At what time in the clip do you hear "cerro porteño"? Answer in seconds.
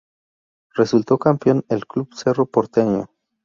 2.15-3.11